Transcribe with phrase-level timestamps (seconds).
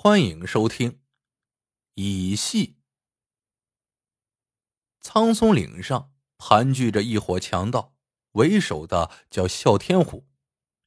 [0.00, 1.00] 欢迎收听
[1.94, 2.76] 乙戏。
[5.00, 7.96] 苍松岭上盘踞着一伙强盗，
[8.34, 10.28] 为首的叫哮天虎。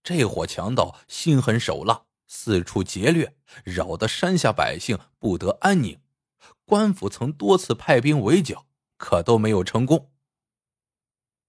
[0.02, 3.36] 这伙强盗心狠手辣，四处劫掠，
[3.66, 6.00] 扰得山下百姓不得安宁。
[6.64, 8.66] 官府曾多次派兵围剿，
[8.96, 10.10] 可都没有成功。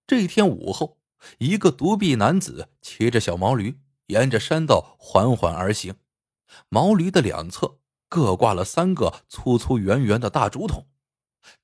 [0.05, 0.99] 这一天午后，
[1.39, 5.95] 一个独臂男子骑着小毛驴，沿着山道缓缓而行。
[6.69, 10.88] 毛驴的两侧各挂了三个粗粗圆圆的大竹筒，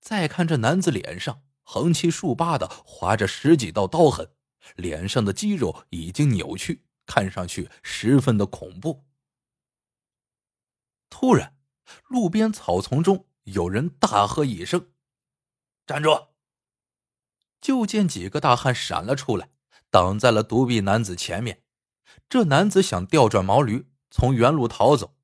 [0.01, 4.33] 再看这男子脸上横七竖八的划着十几道刀痕，
[4.77, 9.05] 脸上的肌肉已经扭曲，看上去十分的恐怖。
[11.11, 11.56] 突然，
[12.09, 14.91] 路边草丛中有人大喝一声
[15.86, 16.11] ：“站住！”
[17.61, 19.50] 就见几个大汉闪了出来，
[19.91, 21.64] 挡在了独臂男子前面。
[22.28, 23.91] 这男子想调转毛驴。
[24.11, 25.15] 从原路逃走，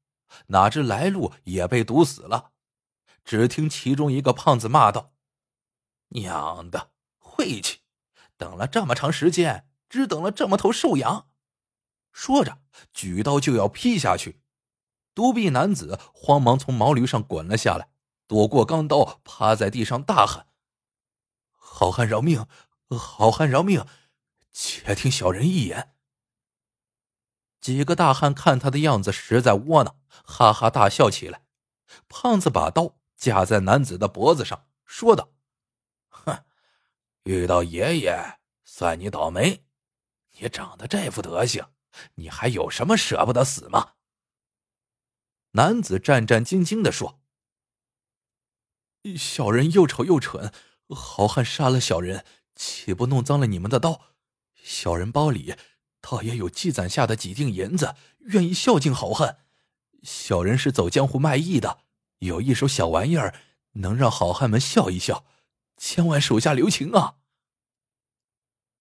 [0.48, 2.52] 哪知来路也被堵死了。
[3.24, 5.14] 只听其中一个胖子骂道
[6.10, 7.80] ：“娘的，晦气！
[8.36, 11.28] 等了这么长时间，只等了这么头瘦羊。”
[12.12, 12.58] 说着，
[12.92, 14.42] 举刀就要劈下去。
[15.14, 17.88] 独臂男子慌忙从毛驴上滚了下来，
[18.26, 20.48] 躲过钢刀，趴在地上大喊
[21.56, 22.46] ：“好汉饶命！
[22.90, 23.86] 好汉饶命！
[24.52, 25.93] 且听小人一言。”
[27.64, 31.46] 几个大汉看他的样子实在窝囊，哈哈大笑起来。
[32.10, 35.30] 胖子把刀架在男子的脖子上，说道
[36.12, 36.44] ：“哼，
[37.22, 39.64] 遇到爷爷算你倒霉。
[40.32, 41.70] 你长得这副德行，
[42.16, 43.94] 你还有什么舍不得死吗？”
[45.52, 47.22] 男子战战兢兢的说
[49.16, 50.52] ：“小人又丑又蠢，
[50.90, 54.02] 好汉杀了小人，岂不弄脏了你们的刀？
[54.52, 55.56] 小人包里……”
[56.06, 57.94] 倒也有积攒下的几锭银子，
[58.26, 59.38] 愿意孝敬好汉。
[60.02, 61.78] 小人是走江湖卖艺的，
[62.18, 63.34] 有一手小玩意儿，
[63.72, 65.24] 能让好汉们笑一笑，
[65.78, 67.16] 千万手下留情啊！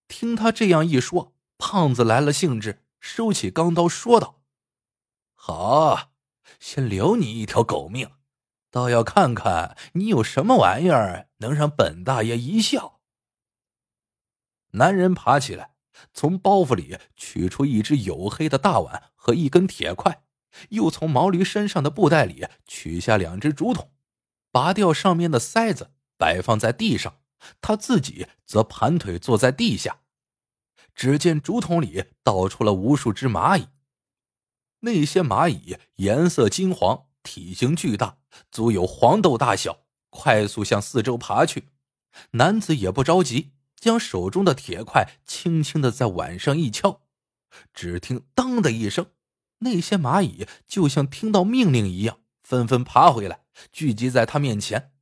[0.09, 4.41] 听他这样一说，胖子来了兴致，收起钢刀，说道
[5.33, 6.11] ：“好，
[6.59, 8.11] 先留你一条狗命，
[8.69, 12.99] 倒要看看你有什么玩意儿能让本大爷一笑。”
[14.75, 15.72] 男人爬起来。
[16.13, 20.23] 从包袱里取出一只黝黑的大碗和一根铁块，
[20.69, 23.91] 又从毛驴身上的布袋里取下两只竹筒，
[24.51, 27.19] 拔掉上面的塞子，摆放在地上。
[27.59, 29.99] 他自己则盘腿坐在地下。
[30.95, 33.67] 只见竹筒里倒出了无数只蚂蚁，
[34.81, 38.19] 那些蚂蚁颜色金黄，体型巨大，
[38.51, 41.69] 足有黄豆大小，快速向四周爬去。
[42.31, 43.53] 男子也不着急。
[43.83, 47.01] 将手中的铁块轻轻的在碗上一敲，
[47.73, 49.07] 只听“当”的一声，
[49.59, 53.41] 那些蚂蚁就像听到命令一样，纷纷爬回来，
[53.73, 54.93] 聚集在他面前。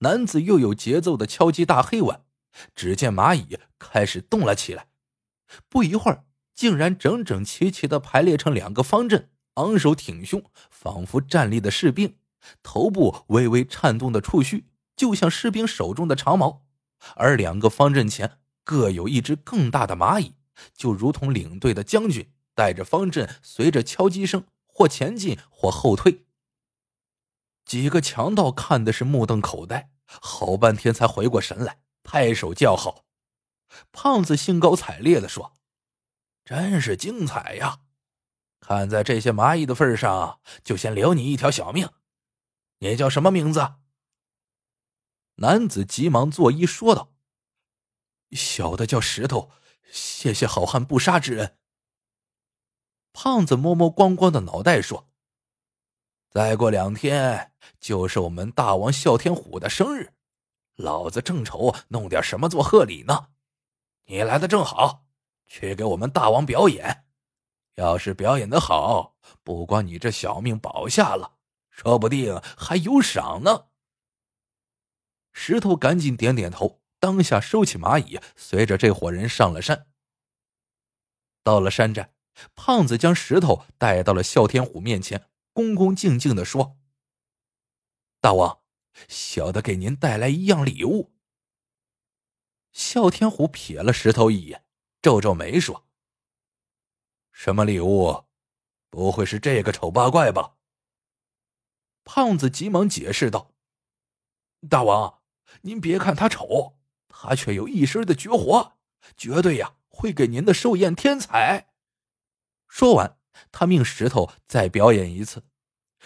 [0.00, 2.26] 男子又有节奏的敲击大黑碗，
[2.74, 4.88] 只见蚂蚁开始动了起来，
[5.70, 12.16] 不一会儿，竟然整整齐齐的排列成两个方阵，昂首挺胸，仿佛站立的士兵，
[12.62, 16.66] 头部微微颤动的触须，就像士兵手中的长矛。
[17.16, 20.34] 而两个方阵前各有一只更大的蚂蚁，
[20.74, 26.24] 就如同领队的将军带着方阵，随着敲击声或前进或后退。
[27.64, 33.04] 几个强盗看的是目瞪口呆，好半天才回过神来，拍手叫好。
[33.90, 35.56] 胖子兴高采烈的说
[36.44, 37.80] ：“真是精彩呀！
[38.60, 41.88] 看在这些蚂蚁的份上，就先留你一条小命。
[42.78, 43.74] 你叫什么名字？”
[45.42, 47.10] 男子急忙作揖说道
[48.30, 49.50] ：“小的叫石头，
[49.90, 51.58] 谢谢好汉不杀之恩。”
[53.12, 55.10] 胖子摸摸光光的脑袋说
[56.30, 60.12] ：“再过两天就是我们大王哮天虎的生日，
[60.76, 63.30] 老子正愁弄点什么做贺礼呢。
[64.04, 65.06] 你来的正好，
[65.48, 67.04] 去给我们大王表演。
[67.74, 71.38] 要是表演的好，不光你这小命保下了，
[71.68, 73.66] 说不定还有赏呢。”
[75.32, 79.88] 石头赶紧点点头，当下收起蚂蚁，随着这伙人上了山。
[81.42, 82.14] 到了山寨，
[82.54, 86.78] 胖子将石头带到了哮天虎面前，恭恭敬敬的说
[88.20, 88.62] ：“大王，
[89.08, 91.12] 小的给您带来一样礼物。”
[92.72, 94.64] 哮天虎瞥了石头一眼，
[95.00, 95.88] 皱皱眉说
[97.32, 98.26] ：“什么礼物？
[98.88, 100.56] 不会是这个丑八怪吧？”
[102.04, 103.52] 胖子急忙解释道
[104.70, 105.20] ：“大王。”
[105.60, 106.78] 您别看他丑，
[107.08, 108.78] 他却有一身的绝活，
[109.16, 111.68] 绝对呀会给您的寿宴添彩。
[112.66, 113.18] 说完，
[113.52, 115.44] 他命石头再表演一次。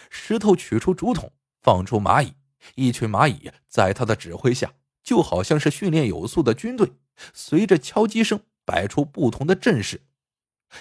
[0.09, 2.35] 石头取出竹筒，放出蚂蚁，
[2.75, 6.93] 一群蚂蚁在他的指挥下，就好像是训练有素的军队，
[7.33, 10.01] 随着敲击声摆出不同的阵势。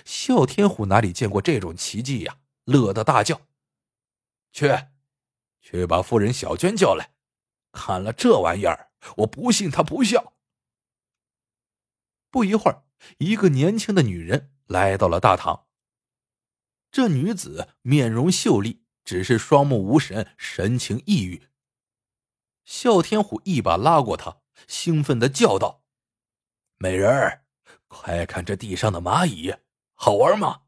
[0.05, 2.39] 哮天虎哪里见过这种奇迹呀？
[2.65, 3.43] 乐得大叫
[4.53, 4.69] ：“去，
[5.61, 7.13] 去把夫人小娟叫来！
[7.73, 10.35] 看了这玩意儿，我不信他不笑。”
[12.31, 12.85] 不一会儿，
[13.19, 15.67] 一个年轻的女人来到了大堂。
[16.91, 21.49] 这女子面容秀丽，只是双目无神，神情抑郁。
[22.65, 25.85] 哮天虎一把拉过她，兴奋的叫道
[26.79, 27.45] ：“美人儿，
[27.87, 29.55] 快看这地上的蚂蚁，
[29.95, 30.63] 好玩吗？”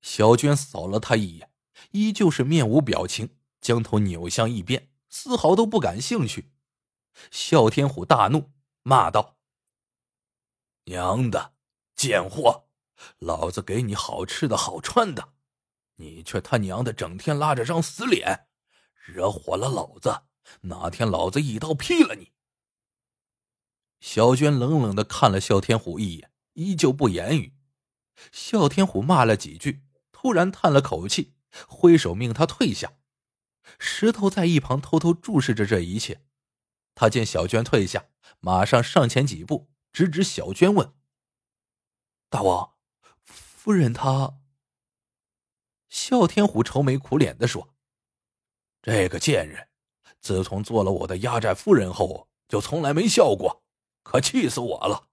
[0.00, 1.50] 小娟扫了他一眼，
[1.92, 6.50] 依旧是面无表情，将头扭向一边，丝毫都不感兴趣。
[7.30, 8.50] 哮天虎大怒，
[8.82, 9.36] 骂道
[10.86, 11.52] ：“娘的，
[11.94, 12.64] 贱货！
[13.18, 15.34] 老子给你好吃的好穿的，
[15.96, 18.46] 你却他娘的整天拉着张死脸，
[19.04, 20.22] 惹火了老子，
[20.62, 22.32] 哪天老子一刀劈了你！”
[24.00, 27.54] 小娟冷冷的看了哮天虎一眼，依旧不言语。
[28.32, 29.84] 哮天虎骂了几句。
[30.10, 31.34] 突然叹了口气，
[31.66, 32.92] 挥手命他退下。
[33.78, 36.24] 石头在一旁偷偷注视着这一切。
[36.94, 38.06] 他见小娟退下，
[38.40, 40.94] 马上上前几步，指指小娟问
[42.28, 42.74] ：“大王，
[43.24, 44.40] 夫人她？”
[45.88, 47.74] 哮天虎愁眉苦脸的说
[48.82, 49.68] ：“这个贱人，
[50.20, 53.62] 自从做了我的压寨夫人后，就从来没笑过，
[54.02, 55.08] 可气死我了。”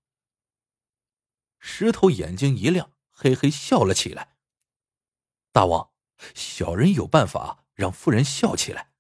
[1.60, 4.38] 石头眼睛一亮，嘿嘿笑了起来。
[5.52, 5.92] 大王，
[6.34, 8.92] 小人有办法让夫人笑起来。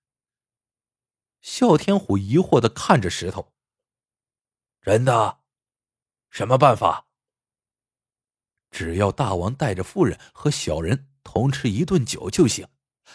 [1.41, 3.51] 哮天虎疑惑的看着石头。
[4.81, 5.41] 真的？
[6.29, 7.07] 什么办法？
[8.71, 12.69] 只要大王带着夫人和小人同吃一顿酒就行。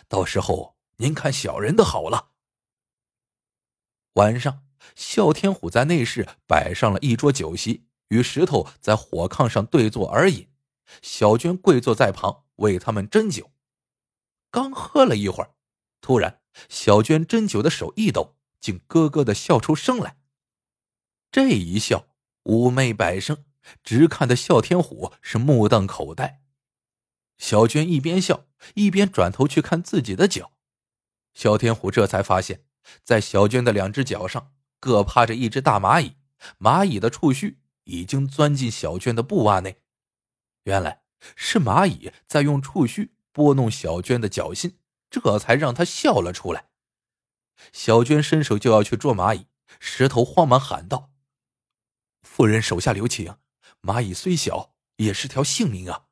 [0.06, 2.32] 到时候您看小人的好了。
[4.14, 10.52] 晚上，哮天虎在内室摆上了一桌酒席，与石头在火炕上对坐而饮。
[11.00, 12.42] 小娟跪坐在旁。
[12.56, 13.50] 为他们斟酒，
[14.52, 15.53] 刚喝了一会儿，
[16.04, 20.18] 突然小娟针灸的手一抖，竟咯咯的笑出声来。
[21.32, 22.08] 这一笑
[22.42, 23.46] 妩媚百生，
[23.82, 26.42] 直看得哮天虎是目瞪口呆。
[27.38, 30.52] 小娟一边笑一边转头去看自己的脚，
[31.32, 32.66] 哮天虎这才发现，
[33.02, 36.16] 在小娟的两只脚上各趴着一只大蚂蚁，
[36.58, 39.80] 蚂蚁的触须已经钻进小娟的布袜内。
[40.64, 41.00] 原来。
[41.36, 44.76] 是蚂蚁在用触须拨弄小娟的脚心，
[45.20, 46.70] 这才让他笑了出来。
[47.72, 49.46] 小娟伸手就要去捉蚂蚁，
[49.78, 51.12] 石头慌忙喊道
[52.22, 53.36] ：“夫人手下留情，
[53.80, 56.06] 蚂蚁虽小，也是条性命啊！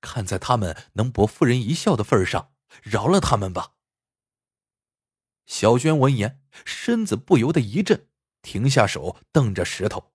[0.00, 2.52] 看在他们能博夫人一笑的份上，
[2.82, 3.72] 饶了他们吧。”
[5.46, 8.08] 小娟闻言，身子不由得一震，
[8.42, 10.12] 停下手，瞪着石头。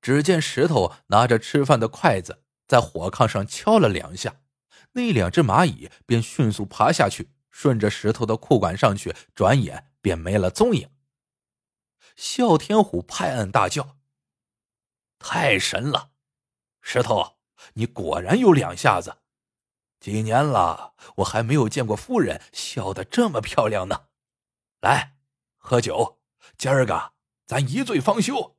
[0.00, 2.44] 只见石头拿着吃饭的筷子。
[2.68, 4.40] 在火炕上敲了两下，
[4.92, 10.90] 那两只蚂蚁便迅速爬下去，顺着石头的裤管上去，转眼便没了踪影。
[12.16, 13.96] 哮天虎拍案大叫
[15.18, 16.10] ：“太神了！
[16.80, 17.38] 石头，
[17.74, 19.18] 你果然有两下子！
[19.98, 24.08] 几年了，我还没有见过夫人笑得这么漂亮呢。
[24.80, 25.16] 来，
[25.56, 26.20] 喝酒，
[26.58, 27.12] 今儿个
[27.46, 28.56] 咱一醉方休。”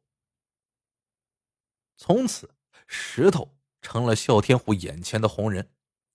[1.98, 2.56] 从此，
[2.88, 3.56] 石头。
[3.86, 5.70] 成了哮天虎眼前的红人，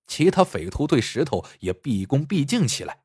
[0.09, 3.03] 其他匪徒对石头也毕恭毕敬起来。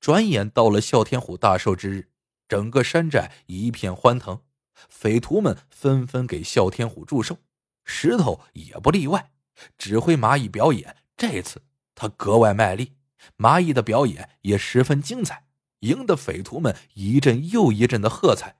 [0.00, 2.08] 转眼到了哮天虎大寿之日，
[2.48, 4.40] 整个山寨一片欢腾，
[4.88, 7.38] 匪徒们纷纷给哮天虎祝寿，
[7.84, 9.32] 石头也不例外，
[9.76, 10.96] 指挥蚂蚁表演。
[11.16, 11.62] 这次
[11.94, 12.92] 他格外卖力，
[13.36, 15.46] 蚂蚁的表演也十分精彩，
[15.80, 18.56] 赢得匪徒们一阵又一阵的喝彩。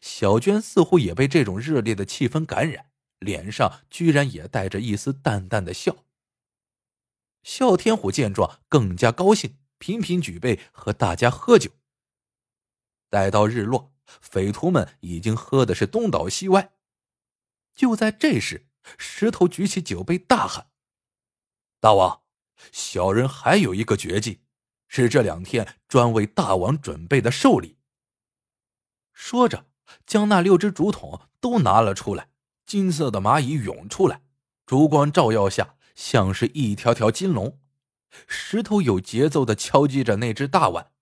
[0.00, 2.86] 小娟似乎也被这种热烈的气氛感染。
[3.18, 6.04] 脸上居然也带着一丝淡淡的笑。
[7.42, 11.70] 哮天虎见状更加高兴，频频举杯和大家喝酒。
[13.08, 16.72] 待到日落，匪徒们已经喝的是东倒西歪。
[17.74, 18.68] 就在这时，
[18.98, 20.68] 石头举起酒杯，大喊
[21.80, 22.22] ：“大王，
[22.72, 24.42] 小人还有一个绝技，
[24.88, 27.78] 是这两天专为大王准备的寿礼。”
[29.14, 29.66] 说着，
[30.06, 32.30] 将那六只竹筒都拿了出来。
[32.66, 34.22] 金色的蚂蚁涌出来，
[34.66, 37.58] 烛光照耀下，像是一条条金龙。
[38.28, 40.92] 石头有节奏的敲击着那只大碗，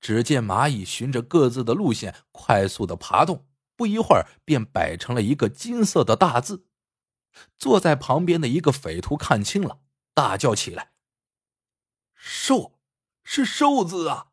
[0.00, 6.64] 只见蚂蚁循着各自的路线快速的爬动，不一会儿便摆成了一个金色的大字。
[7.58, 9.80] 坐在旁边的一个匪徒看清了，
[10.14, 10.92] 大叫起来
[12.16, 12.80] ：“兽，
[13.22, 14.28] 是兽字啊！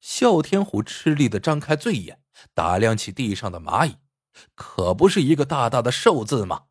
[0.00, 2.20] 哮天虎吃力的张开醉眼，
[2.52, 3.96] 打量起地上的蚂蚁，
[4.56, 6.64] 可不是一个大大的兽字吗？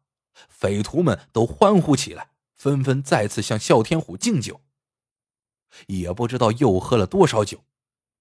[0.49, 4.61] 匪徒们都欢呼起来，纷纷再次向哮天虎敬酒。
[5.87, 7.63] 也不知道又喝了多少酒，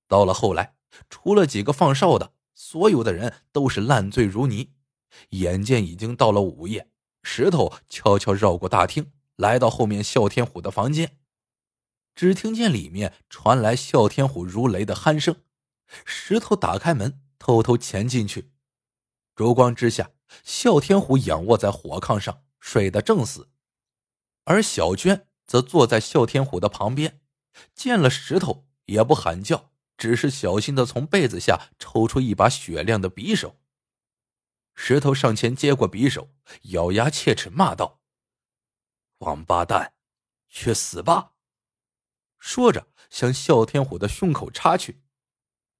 [0.08, 0.74] 到了后来，
[1.08, 4.72] 除了几个放哨的，所有的人都是烂醉如泥。
[5.30, 6.88] 眼见已经到了午夜，
[7.22, 11.18] 石头悄悄绕过大厅，来到后面哮天虎的房间。
[12.14, 15.36] 只听见里面传来哮天虎如雷的鼾声。
[16.04, 18.50] 石头打开门，偷偷潜进去。
[19.36, 20.10] 烛光之下，
[20.42, 23.50] 哮天虎仰卧在火炕上，睡得正死，
[24.44, 27.20] 而小娟则坐在哮天虎的旁边。
[27.74, 33.60] 见了石头也不喊叫，只是小心的从被子下抽出一把雪亮的匕首。
[34.74, 38.00] 石头上前接过匕首，咬牙切齿骂道
[39.18, 39.94] ：“王八蛋，
[40.48, 41.34] 去死吧！”
[42.40, 45.02] 说着向哮天虎的胸口插去。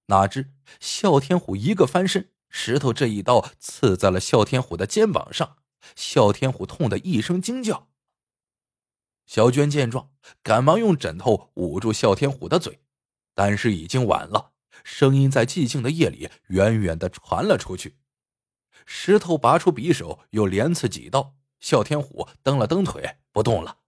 [0.07, 5.57] 哪知哮天虎一个翻身，石头这一刀刺在了哮天虎的肩膀上，
[5.97, 7.89] 哮天虎痛得一声惊叫。
[9.27, 12.81] 小娟见状，赶忙用枕头捂住哮天虎的嘴，
[13.35, 14.53] 但是已经晚了，
[14.85, 17.99] 声音在寂静的夜里远远的传了出去。
[18.87, 23.81] 石头拔出匕首，又连刺几刀，哮天虎蹬了蹬腿，不动了。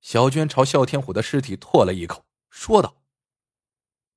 [0.00, 3.02] 小娟朝哮天虎的尸体唾了一口，说道：“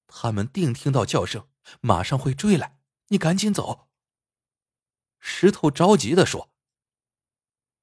[0.07, 1.49] 他们定听到叫声，
[1.81, 2.74] 马上会追来，
[3.07, 3.87] 你赶紧走。”
[5.19, 6.51] 石头着急的说：“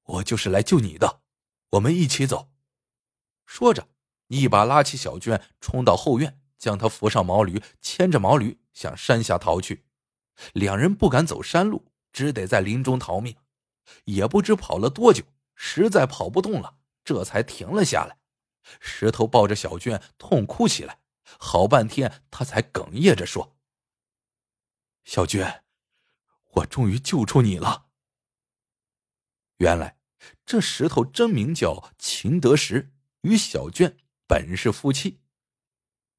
[0.03, 1.21] 我就是来救你的。”
[1.73, 2.51] 我们一起走，
[3.47, 3.89] 说着，
[4.27, 9.83] 一把拉起小娟，冲到后院，将她扶上毛驴，牵着毛驴向山下逃去。
[10.53, 13.35] 两人不敢走山路，只得在林中逃命。
[14.05, 15.23] 也不知跑了多久，
[15.55, 18.19] 实在跑不动了，这才停了下来。
[18.79, 20.99] 石头抱着小娟痛哭起来，
[21.39, 23.57] 好半天，他才哽咽着说
[25.03, 25.63] ：“小娟，
[26.51, 27.87] 我终于救出你了。”
[29.57, 29.97] 原来。
[30.45, 32.93] 这石头真名叫秦德石，
[33.23, 35.19] 与小娟本是夫妻。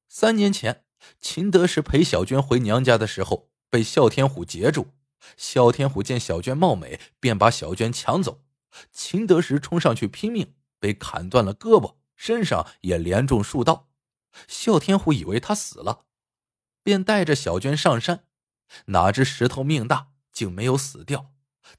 [0.07, 0.85] 三年前，
[1.19, 4.93] 秦德石陪小娟回娘家的时候，被哮天虎截住。
[5.37, 8.43] 哮天虎见小娟貌美，便把小娟抢走。
[8.91, 13.89] 秦德石冲上去拼命，被砍断了胳膊，身上也连中数刀。
[14.47, 16.05] 哮天虎以为他死了，
[16.83, 18.27] 便带着小娟上山。
[18.87, 21.31] 哪知石头命大，竟没有死掉。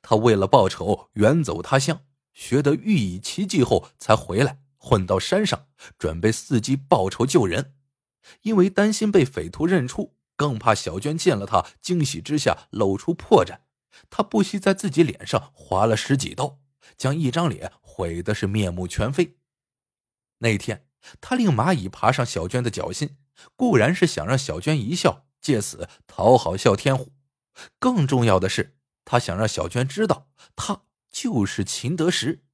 [0.02, 2.02] 他为了报仇，远走他乡。
[2.32, 7.74] 学得御以奇技后，才回来混到山上，准备伺机报仇救人。
[8.42, 13.60] 因为担心被匪徒认出，更怕小娟见了他惊喜之下露出破绽，
[14.10, 16.58] 他不惜在自己脸上划了十几刀，
[16.98, 19.38] 将一张脸毁的是面目全非。
[20.38, 20.86] 那天，
[21.22, 23.16] 他令蚂蚁爬上小娟的脚心，
[23.54, 27.12] 固然是想让小娟一笑，借此讨好哮天虎；
[27.78, 30.26] 更重要的是，他想让小娟知道
[30.56, 30.82] 他。
[31.08, 32.44] 就是秦德石。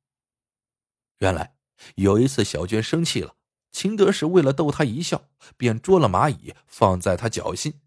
[1.19, 1.57] 原来
[1.97, 3.35] 有一次，小娟生气了，
[3.73, 7.81] 秦德石为了逗她一笑，便捉了蚂蚁放在她脚心。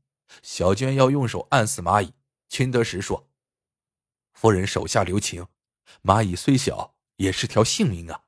[0.43, 2.12] 小娟要用手按死蚂蚁，
[2.50, 3.29] 秦德石说
[4.33, 5.47] ：“夫人手下留情，
[6.03, 8.24] 蚂蚁虽小，也是条性命啊！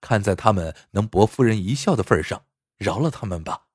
[0.00, 2.44] 看在他们能博夫人一笑的份上，
[2.76, 3.66] 饶了他们吧。”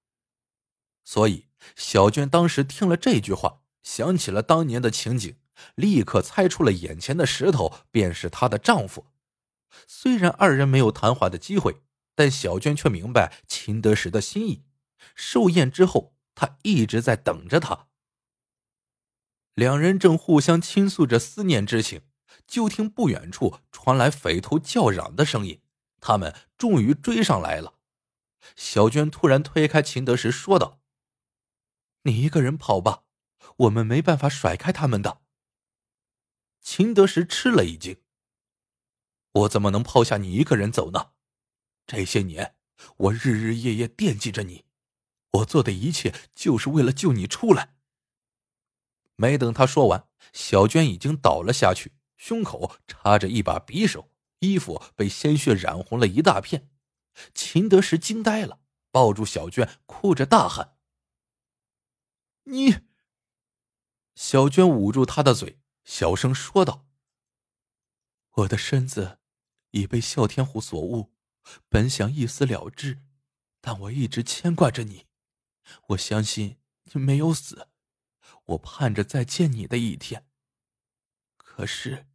[1.05, 1.47] 所以，
[1.77, 5.37] 小娟当时听了这句话，想起了当年的情景。
[5.75, 9.05] 立刻猜出了眼前的石头便是她的丈夫。
[9.87, 11.81] 虽然二人没有谈话的机会，
[12.13, 14.65] 但小娟却明白秦德石的心意。
[15.15, 17.87] 寿宴之后，他一直在等着她。
[19.53, 22.01] 两人正互相倾诉着思念之情，
[22.45, 25.61] 就听不远处传来匪徒叫嚷的声音。
[26.01, 27.75] 他们终于追上来了。
[28.57, 30.81] 小娟突然推开秦德石，说道
[32.05, 33.03] ：“你一个人跑吧，
[33.57, 35.21] 我们没办法甩开他们的。”
[36.61, 37.97] 秦德石吃了一惊
[39.33, 41.11] ：“我怎么能抛下你一个人走呢？
[41.87, 42.55] 这些年，
[42.97, 44.65] 我日日夜夜惦记着你，
[45.31, 47.75] 我做的一切就是为了救你出来。”
[49.17, 56.69] 没等他说完，小娟已经倒了下去，胸口插着一把匕首，衣服被鲜血染红了一大片。
[57.33, 58.59] 秦德石惊呆了，
[58.91, 60.74] 抱住小娟，哭着大喊
[62.45, 62.79] ：“你！”
[64.15, 65.59] 小娟捂住他的嘴。
[65.83, 66.87] 小声说道
[68.37, 69.19] ：“我的身子
[69.69, 71.13] 已被哮天虎所误，
[71.69, 73.03] 本想一死了之，
[73.61, 75.05] 但我一直牵挂着你。
[75.89, 77.67] 我相信你没有死，
[78.45, 80.27] 我盼着再见你的一天。
[81.37, 82.07] 可是，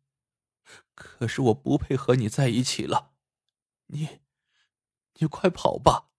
[0.96, 3.14] 可是我不配和你在一起了。
[3.86, 4.20] 你，
[5.14, 6.10] 你快跑吧！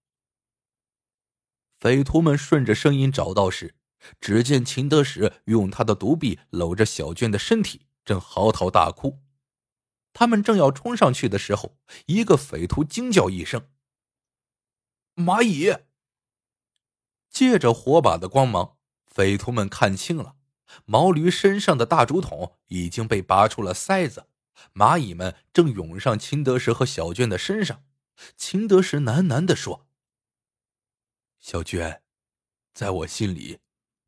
[1.80, 3.76] 匪徒们顺着声音找到时，
[4.20, 9.20] 只见秦德时用他的独臂搂着小娟的身体，正嚎啕大哭。
[10.14, 13.70] 他们正要冲上去的时候，一个匪徒惊叫一声
[15.16, 15.74] ：“蚂蚁！”
[17.30, 20.36] 借着火把的光芒，匪徒们看清了，
[20.84, 24.28] 毛驴身上的大竹筒已经被拔出了塞子，
[24.74, 27.84] 蚂蚁们正涌上秦德时和小娟的身上。
[28.36, 29.88] 秦德时喃喃的说。
[31.40, 32.04] 小娟，
[32.74, 33.60] 在我心里，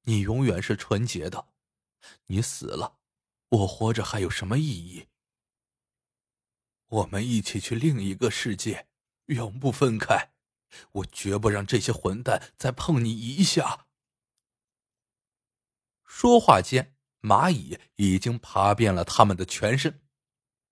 [0.03, 1.47] 你永远是纯洁的。
[2.27, 2.99] 你死了，
[3.49, 5.07] 我活着还有什么意义？
[6.87, 8.87] 我们一起去另一个世界，
[9.25, 10.33] 永不分开。
[10.91, 13.87] 我绝不让这些混蛋再碰你一下。
[16.05, 20.01] 说话间，蚂蚁已经爬遍了他们的全身。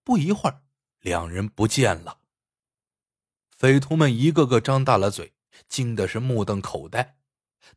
[0.03, 0.63] 不一会儿，
[0.99, 2.19] 两人不见了。
[3.49, 5.33] 匪徒们一个个张大了嘴。
[5.67, 7.17] 惊的是目瞪口呆，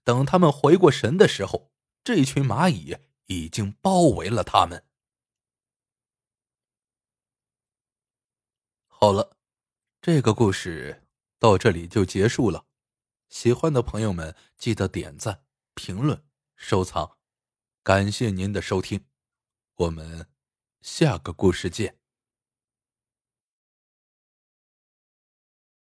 [0.02, 1.72] 等他们回过神的时候，
[2.02, 4.84] 这群蚂蚁已经包围了他们。
[8.86, 9.36] 好了，
[10.00, 11.04] 这个故事
[11.38, 12.66] 到这里就结束了。
[13.28, 16.24] 喜欢的朋友们记得点赞、评论、
[16.56, 17.18] 收藏，
[17.82, 19.04] 感谢您的收听，
[19.74, 20.28] 我们
[20.80, 22.03] 下个故事见。